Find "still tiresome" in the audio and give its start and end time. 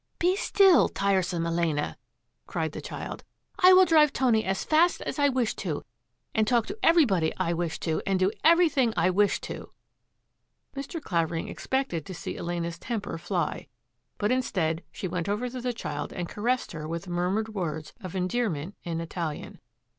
0.35-1.45